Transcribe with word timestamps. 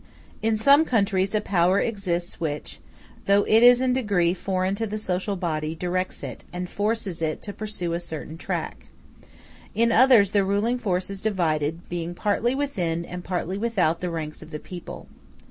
In 0.41 0.57
some 0.57 0.83
countries 0.83 1.35
a 1.35 1.41
power 1.41 1.79
exists 1.79 2.39
which, 2.39 2.79
though 3.27 3.43
it 3.43 3.61
is 3.61 3.81
in 3.81 3.91
a 3.91 3.93
degree 3.93 4.33
foreign 4.33 4.73
to 4.73 4.87
the 4.87 4.97
social 4.97 5.35
body, 5.35 5.75
directs 5.75 6.23
it, 6.23 6.43
and 6.51 6.67
forces 6.67 7.21
it 7.21 7.43
to 7.43 7.53
pursue 7.53 7.93
a 7.93 7.99
certain 7.99 8.35
track. 8.35 8.87
In 9.75 9.91
others 9.91 10.31
the 10.31 10.43
ruling 10.43 10.79
force 10.79 11.11
is 11.11 11.21
divided, 11.21 11.87
being 11.87 12.15
partly 12.15 12.55
within 12.55 13.05
and 13.05 13.23
partly 13.23 13.59
without 13.59 13.99
the 13.99 14.09
ranks 14.09 14.41
of 14.41 14.49
the 14.49 14.57
people. 14.57 15.05